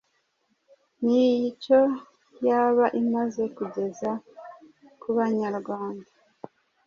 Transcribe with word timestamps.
nicyo 1.03 1.79
yaba 2.47 2.85
imaze 3.01 3.43
kugeza 3.57 4.09
ku 5.01 5.09
Banyarwanda. 5.17 6.09